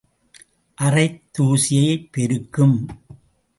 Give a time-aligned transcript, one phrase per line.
[0.77, 2.77] அறைத் தூசியைப் பெருக்கும்.